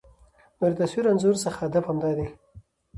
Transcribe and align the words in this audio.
نو 0.59 0.65
د 0.71 0.73
تصوير 0.81 1.05
انځور 1.11 1.35
څخه 1.43 1.59
هدف 1.65 1.83
همدا 1.89 2.11
دى 2.17 2.27